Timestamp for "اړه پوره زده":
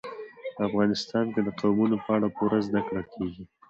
2.15-2.79